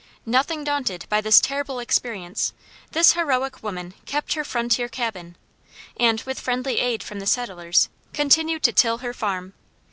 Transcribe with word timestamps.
Nothing 0.25 0.63
daunted 0.63 1.05
by 1.09 1.21
this 1.21 1.39
terrible 1.39 1.77
experience, 1.77 2.53
this 2.91 3.11
heroic 3.13 3.61
woman 3.61 3.93
kept 4.07 4.33
her 4.33 4.43
frontier 4.43 4.89
cabin 4.89 5.35
and, 5.95 6.21
with 6.21 6.39
friendly 6.39 6.79
aid 6.79 7.03
from 7.03 7.19
the 7.19 7.27
settlers, 7.27 7.87
continued 8.11 8.63
to 8.63 8.73
till 8.73 8.97
her 9.05 9.13
farm. 9.13 9.53